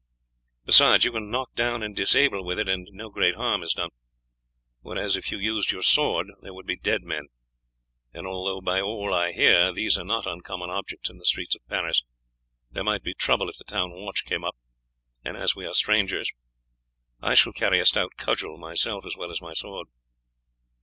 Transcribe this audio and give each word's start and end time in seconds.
Besides, 0.65 1.05
you 1.05 1.11
can 1.11 1.29
knock 1.29 1.53
down 1.53 1.83
and 1.83 1.95
disable 1.95 2.43
with 2.43 2.57
it 2.57 2.67
and 2.67 2.87
no 2.91 3.11
great 3.11 3.35
harm 3.35 3.61
is 3.61 3.75
done, 3.75 3.91
whereas 4.79 5.15
if 5.15 5.29
you 5.31 5.37
used 5.37 5.71
your 5.71 5.83
sword 5.83 6.25
there 6.41 6.55
would 6.55 6.65
be 6.65 6.75
dead 6.75 7.03
men; 7.03 7.27
and 8.11 8.25
although 8.25 8.61
by 8.61 8.81
all 8.81 9.13
I 9.13 9.31
hear 9.31 9.71
these 9.71 9.99
are 9.99 10.03
not 10.03 10.25
uncommon 10.25 10.71
objects 10.71 11.11
in 11.11 11.19
the 11.19 11.25
streets 11.27 11.53
of 11.53 11.61
Paris, 11.67 12.01
there 12.71 12.83
might 12.83 13.03
be 13.03 13.13
trouble 13.13 13.47
if 13.47 13.57
the 13.57 13.63
town 13.63 13.91
watch 13.91 14.25
came 14.25 14.43
up, 14.43 14.55
as 15.23 15.55
we 15.55 15.67
are 15.67 15.73
strangers. 15.75 16.31
I 17.21 17.35
shall 17.35 17.53
carry 17.53 17.79
a 17.79 17.85
stout 17.85 18.13
cudgel 18.17 18.57
myself, 18.57 19.05
as 19.05 19.15
well 19.15 19.29
as 19.29 19.39
my 19.39 19.53
sword." 19.53 19.85